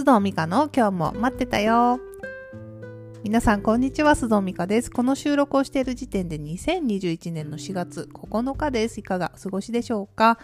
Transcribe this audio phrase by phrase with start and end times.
[0.00, 2.00] 須藤美香の今日も待ってたよ。
[3.22, 4.12] 皆さん、こんにちは。
[4.12, 4.90] 須藤美香です。
[4.90, 9.00] この収録をしている時点で2021年の4月9日です。
[9.00, 10.38] いかがお過ごしでしょうか、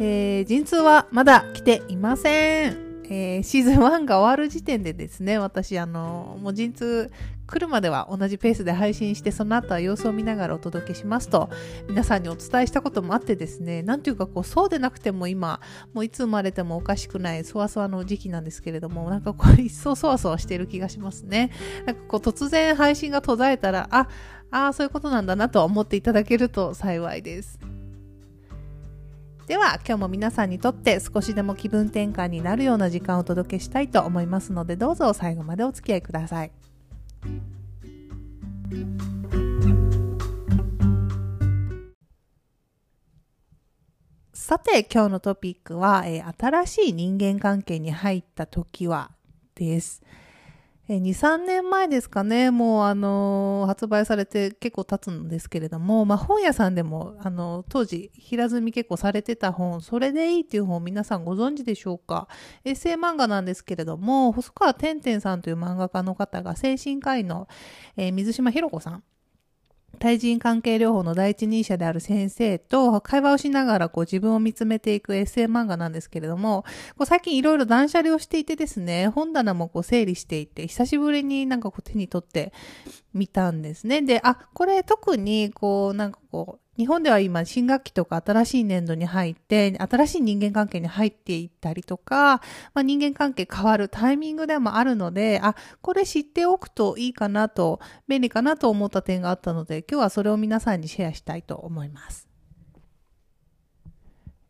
[0.00, 2.85] えー、陣痛はまだ来ていません。
[3.08, 7.10] えー、シーズン1が終わる時点でですね、私、あの、もう陣痛
[7.46, 11.48] 来るまでは同じペースで配信して、その後は様子を見ながらお届けしますと、
[11.88, 15.60] 皆さんにお伝えしたこともあってですね、なんていうかこう、そうでなくても今、
[15.94, 21.52] もういつ生まれてもおかしくない、そわそわの時期なんですけれども、なんかこう、一層そわそわしてる気がしますね。
[21.86, 24.08] なんかこう、突然配信が途絶えたら、あ、
[24.50, 27.75] ああ、そういうことなんだなと思っていただけると幸いです。
[29.46, 36.50] では今日も皆さんにとって少しでも気分転換になるような時間をお届けしたいと思いますのでどうぞ最後までお付き合いください。
[44.32, 49.12] さて今日のトピックは、えー、新しい人間関係に入った時は
[49.54, 50.02] です。
[50.88, 62.28] え2、3年前ですかね、もうあの、発売されて結構経つんですけれども、まあ本屋さんでも、あの、当時平積み結構されてた本、それでいいっていう本皆さんご存知でしょうか。
[62.64, 67.48] エッセイ漫画なんですけれども、細川てんてんさんという漫画家の方が精神科医の、
[67.96, 69.02] えー、水島ひろ子さん
[69.96, 76.64] 対人関係療法の第一人者である先生と会話をしながらこう自分を見つめていくエッセイ漫画なんですけれども、
[76.96, 82.52] こう最近いろいろ断捨離をしていてですね、本棚もこう整理していて、久しぶりになんかこう手に取って
[83.14, 84.02] みたんですね。
[84.02, 92.42] で、あ、これ特にこうなんかこう、日本では今新学期とか新しい年度に入って、新しい人間関係に入っていったりとか、
[92.74, 102.28] まあ、人間関係変わるタイミングでもあるので、あ、これ知っておくといいかなと、便利かなと思った点があったので、今日はそれを皆さんにシェアしたいと思います。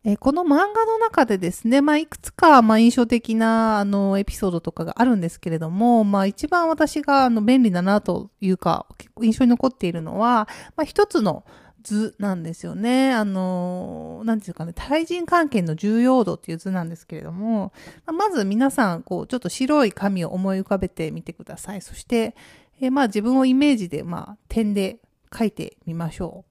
[0.03, 8.85] えこの漫画の中でですね、まあ、いくつか、ま、印象的な、あの、エピソードとかがあるんですけれども、まあ、一番私が、あの、便利だなというか、
[9.21, 10.47] 印象に残っているのは、
[10.77, 11.43] まあ、一つの、
[11.87, 13.13] 図なんですよね。
[13.13, 17.71] あの、なんていうかね、対人関係の重要度っていう図なんですけれども、
[18.05, 21.81] まず皆さん、こう、ちょっと白い紙を思い浮かべてみてください。
[21.81, 22.35] そして、
[22.81, 24.99] えまあ自分をイメージで、まあ点で
[25.33, 26.43] 書いてみましょ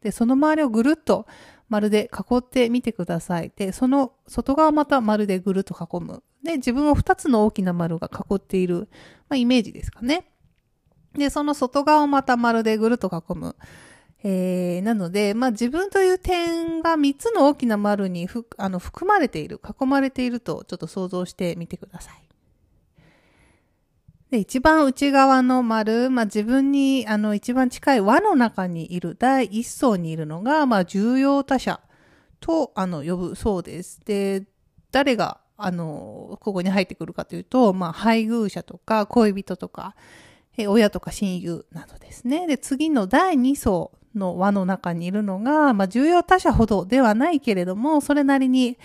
[0.00, 0.04] う。
[0.04, 1.26] で、その周りをぐるっと
[1.68, 3.50] 丸で囲ってみてください。
[3.56, 6.22] で、その外側また丸でぐるっと囲む。
[6.44, 8.88] で、自分を2つの大きな丸が囲っている、
[9.28, 10.30] まあ、イメージですかね。
[11.14, 13.56] で、その外側をまた丸でぐるっと囲む。
[14.24, 22.28] えー、なので、まあ、自分という点が3つの大きな丸にふあの含まれている、囲まれているとちょっと想像してみてください。
[24.30, 31.80] で、一番内側の丸、まあ、自分にあの一番近い輪の中にいる第一層にいるのが、まあ、重要他者
[32.40, 34.00] とあの呼ぶそうです。
[34.04, 34.44] で、
[34.90, 39.94] 誰があの、ここに入ってくるかというと、まあ、配偶者とか恋人とか、
[40.56, 42.46] え親とか親友などですね。
[42.46, 48.78] で、次の第2層の輪の中にいるのが、まあ、重要他者ほどではないけれども、それなりに、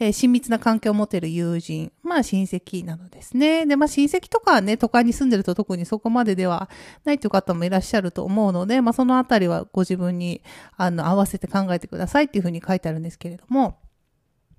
[0.00, 3.66] えー、親密な関係を持てる友人、まあ親戚なのですね。
[3.66, 6.70] で、まあ親戚とかはね、都会に住んでると特にそこまででは
[7.04, 10.42] ないという方もいらっしゃると思うので、まあそのあたりはご自分に、
[10.76, 13.78] あの、合わせて考えてくださいっていうふうに書いてあるんですけれども。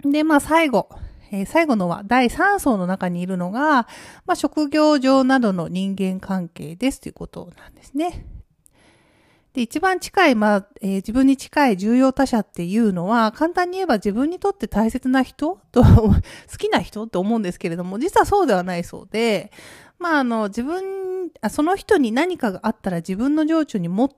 [0.04, 0.90] で、まあ最後、
[1.32, 3.88] えー、最後のは第3層の中にいるのが、
[4.28, 8.28] まあ職業上などの人間関係ですということなんですね。
[9.54, 16.14] で、一番近い、まあ、えー、自分に近い重要他者っていうのは、簡単に言えば自分にとって大切な人と、 好
[16.58, 19.52] きな人って思うんですけれども、実はそうではないそうで、
[20.00, 24.10] まあ、あの、自分、その人に何かがあったら自分の情緒に最も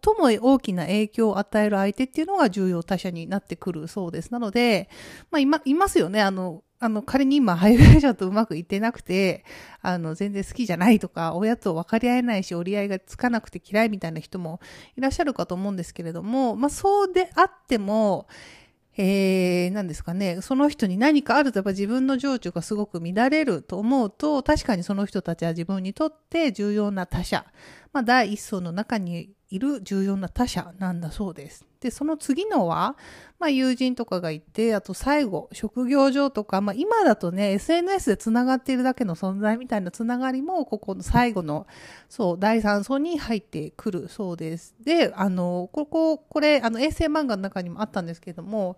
[0.41, 4.31] 大きな影響を与える相手っていうのが重要他者になってくるそうです。
[4.31, 4.89] なので、
[5.29, 6.21] まあ、いま、いますよね。
[6.21, 9.45] あの、あの、仮に今、配偶者とうまくいってなくて、
[9.81, 14.59] あの、全然好きじゃないとか、親と分かり合えないし、折り合いがつかなくて嫌いみたいな人も
[14.97, 18.27] いらっしゃるかと思うんですけれども、まあ、そうであっても、
[18.97, 27.45] えー、何ですかね、その人に何かあるとやっぱ自分の情緒がすごく乱れると思うと、確かにその人たちは自分にとって重要な他者、
[27.93, 31.65] まあ、第一層の中にいる重要な他者なんだそうです。
[31.83, 32.95] で、その次のは、
[33.39, 41.67] まあ、友人とかがいて、あと最後、職業上とか、まあ、今だとね、SNS で繋がっているだけの存在みたいな繋がりも、ここの最後の、
[42.07, 44.75] そう、第3層に入ってくるそうです。
[44.81, 48.77] で、あの、ここ、これ、あの、衛星漫画の中にもあったんですけども、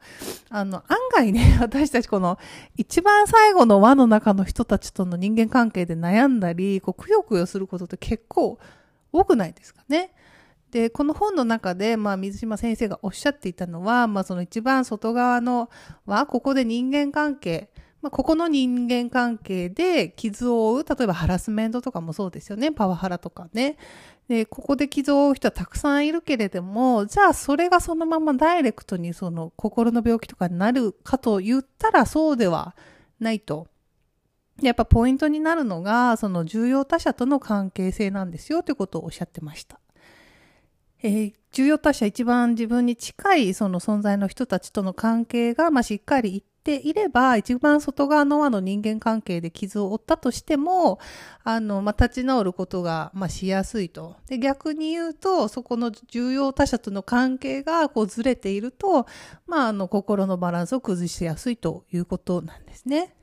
[0.50, 2.40] あの、案外ね、 私たちこの、
[2.76, 8.58] 一番最後の輪の中の人たちとの人間関係で悩んだり、こう、くよくよすることって結構
[9.12, 10.12] 多くないですかね。
[10.76, 15.70] で、この本の中で、まあ、水島先生がおっしゃっていたのは、まあ、その一番外側の
[16.06, 17.70] は、ここで人間関係、
[18.02, 22.74] まあ、ここの人間関係で傷を負う、例えばハラスメントとかもそうですよね。
[22.74, 23.78] パワハラとかね。
[24.28, 32.76] で、ここで傷を負う人はたくさんいるけれども、じゃあそれがそのままダイレクトにその心の病気とかになるかと言ったらそうでは
[33.22, 33.68] ないと。
[34.62, 39.80] やっぱポイントになるのが、その重要他者との関係性なんですよということをおっしゃってました。
[41.02, 50.98] えー、重要他者一番自分に近いその存在の人たちとの関係が、まあ、しっかりっていれば、一番外側の輪の人間関係で傷を負ったとしても、
[51.44, 54.16] あの、まあ、立ち直ることが、まあ、しやすいと。
[54.28, 59.06] で、逆に言うと、そこの重要他者との関係が、こう、ずれていると、
[59.46, 63.14] まあ、あの、心のバランスを崩しやすいということなんですね。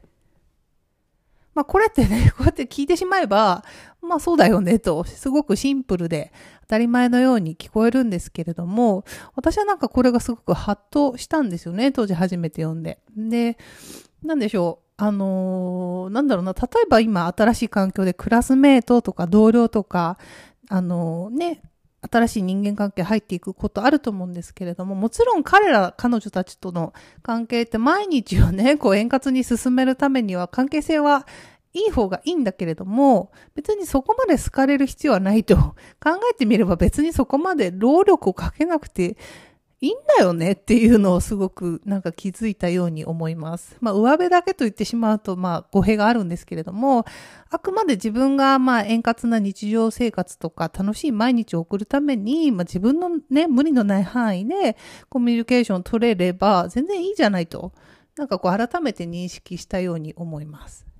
[1.54, 3.64] まあこれってね、こうやって聞いてしまえば、
[4.00, 6.32] まあそうだよねと、すごくシンプルで
[6.62, 9.04] 当たり前のように聞こえるんですけれども、
[9.36, 12.98] 私はなんかこれがすごくハッとしたんですよね、当時初めて読んで。
[13.16, 13.58] で、
[14.22, 14.82] なんでしょう。
[14.98, 20.16] あのー、なんだろうな、例えば今新しい環境でクラスメートとか同僚とか、
[20.68, 21.62] あのー、ね、
[22.10, 31.26] 新しい人間関係入っていくことあると思うんですけれども、もちろん彼ら、彼女たちとの関係って毎日をね、 こう円滑に進めるためには関係性は
[31.74, 35.74] いい方がいいんだけれども、別にそこまで好かれる必要はないと考
[36.30, 39.16] えてみれば別にそこまで労力をかけなくて
[39.82, 43.76] いいんだよねっていうのをすごくなんか気づいたように思います。
[43.80, 47.04] まあ、上辺だけと言ってしまうと、まあ、語弊があるんですけれども、
[47.50, 54.76] あくまで自分がまあ円滑な日常生活とか楽しい毎日を送るために、まあ、自分のね、無理のない範囲で
[55.08, 57.72] コミュニケーションを取れれば全然いいじゃないと、
[58.16, 60.91] なんかこう改めて認識したように思います。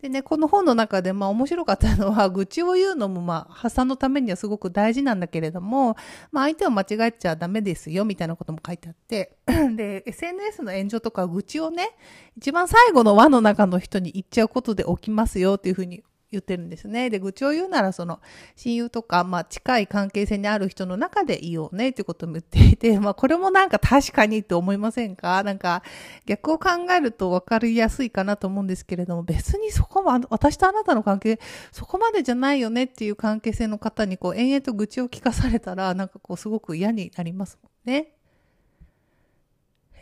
[0.00, 5.96] でね、この本の中でまあ面白かったのは、 愚痴を言うのもまあ発散のためにはすごく大事なんだけれども、
[6.30, 9.36] まあ相手を間違えちゃダメですよみたいなことも書いてあって、
[9.74, 11.90] で、SNS の炎上とか愚痴をね、
[12.36, 17.08] 一番最後の輪の中の人に言っちゃうことで起きますよっていうふうに言ってるんですね。
[17.10, 18.20] で、愚痴を言うなら、その、
[18.54, 25.42] 親友とか、まあ、近い関係性にある人の中で言おうね、っていうことも言っていて、まあ、これもなんか確かにって思いませんか？
[25.42, 25.82] なんか、
[26.26, 31.40] 逆を考えると分かりやすいかなと思うんですけれども、別にそこは、私とあなたの関係、
[31.72, 38.17] そこまでじゃないよねっていう関係性の方に、こう、延々と愚痴を聞かされたら、なんかこう、すごく嫌になりますもんね。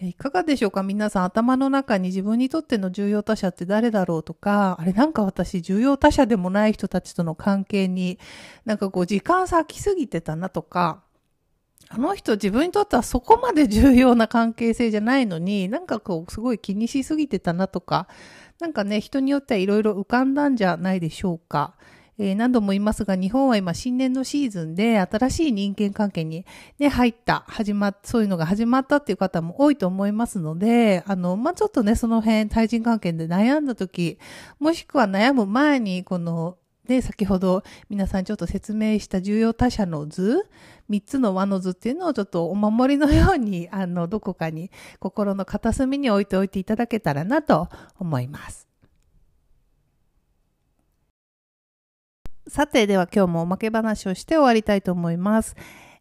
[0.01, 0.83] いかがでしょうか？
[0.83, 8.19] 皆さん頭の中に自分にとっての重要他者って誰だろうとか、あれなんか私重要他者でもない人たちとの関係に
[8.67, 11.03] なんかこう時間割きすぎてたなとか、
[11.89, 18.07] あの人自分にとってはそこまで重要な関係性じゃないのに、なんかこうすごい気にしすぎてたなとか、
[18.61, 21.75] なんかね、人によってはいろいろ浮かんだんじゃないでしょうか？
[22.19, 26.47] えー、何度も言いますが、日本は今新年のシーズンで新しい人間関係に
[26.79, 34.19] ね、入った、始まっ、そういうのが始まったっていう方も多いと思いますので、あの、まあ、ちょっとね、その辺、対人関係で悩んだ時、
[34.59, 40.47] もしくは悩む前に、この、で、先ほど皆さんちょっと説明した重要他者の図、
[40.89, 44.71] 三つの輪の図っていうのをちょっとお守りのように、あの、どこかに
[45.01, 48.66] 心の片隅に置いておいていただけたらなと思います。
[52.49, 55.57] さて、では今日もおまけ話をして終わりたいと思います。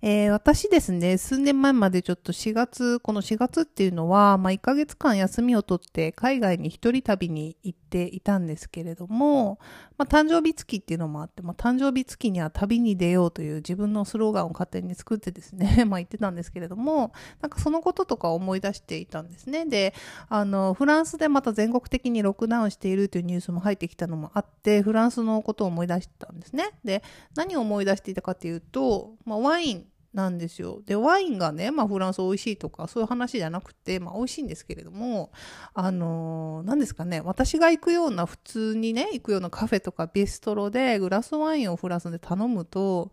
[0.07, 9.57] えー、私ですね、数年前までちょっと4月、この4月っていうのは、まあ、1ヶ月間休みを取って海外に一人旅に行っていたんですけれども、
[9.97, 19.65] まあ、誕生日月っていうのもあって、まあ、誕生日月には旅に出ようという自分のスローガンを勝手に作ってですね、 まあ、言ってたんですけれども、なんかそのこととか思い出していたんですね。
[19.65, 19.95] で、
[20.29, 26.73] あの、フランスでまた全国的にロックダウンしているというニュースも入ってきたのもあって、フランスのことを思い出したんですね。
[26.83, 27.01] で、
[27.35, 30.81] 何を思い出していたかというと、まあ、ワイン、なんですよ。
[30.85, 35.31] で、ワインがね、まあフランス美味しいとかそういう話じゃなくて、まあ美味しいんですけれども、
[35.73, 43.11] あのー、何ですかね、私が行くような普通にね、行くようなカフェとかビストロでグラスワインをフランスで頼むと、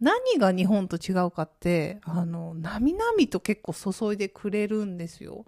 [0.00, 5.46] 何が日本と違うかって、あの、なみなみと結構注いでくれるんですよ。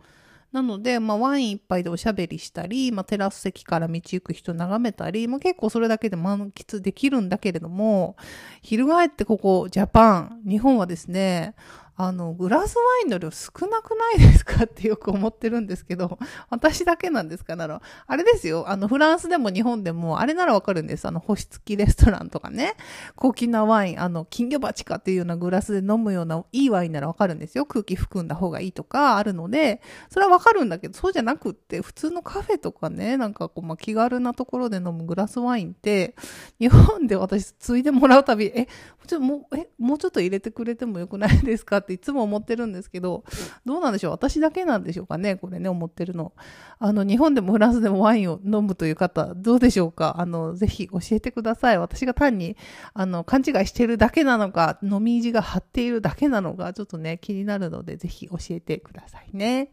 [0.52, 8.16] なので、まあ、ワイン一杯でおしゃべりしたり、まあ、テラス席から道行く人眺めたり、まあ、結構それだけで満喫できるんだけれども、
[8.60, 11.54] 翻ってここ、ジャパン、日本はですね、
[11.94, 16.18] あの、グラスワインの量少なくないですかってよく思ってるんですけど、
[16.48, 21.06] 私だけなんですかなら、あれですよ、あの、フランスでも日本でも、あれならわかるんです。
[21.06, 22.76] あの、星付きレストランとかね、
[23.14, 27.66] 高級なワイン、あの、金魚鉢かっていうようなグラスで飲むようないいワインならわかるんですよ。
[27.66, 36.14] 空気含んだ方がいいとかあるので、それはわかるんだけど、そうじゃなくって、普通のカフェとかね、なんかこう、まあ、気軽なところで飲むグラスワインって、
[36.58, 38.66] 日本で私、ついでもらうたび、え、
[39.06, 41.81] ちょっともう、え、もうちょっと入れてくれてもよくないですか？
[41.82, 43.24] っていつも思ってるんですけど、
[43.64, 44.12] どうなんでしょう？
[44.12, 45.36] 私だけなんでしょうかね？
[45.36, 46.32] これね、思ってるの。
[46.78, 51.78] あの、日本でもフランスでもワインを飲むという方、どうでしょうかあの、ぜひ教えてください。
[51.78, 52.56] 私が単に、
[52.94, 59.70] あの、勘違いしてるだけなのか、飲み意地が張っているだけなのか、ちょっとね、気になるので、ぜひ教えてくださいね。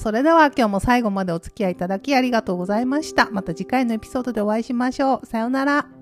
[0.00, 3.28] それでは今日も最後までお付き合いいただきありがとうございました。
[3.30, 5.26] また次回のエピソードでお会いしましょう。
[5.26, 5.99] さようなら。